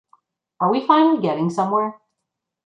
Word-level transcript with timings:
Are 0.59 0.71
we 0.71 0.83
finally 0.87 1.21
getting 1.21 1.51
somewhere? 1.51 2.01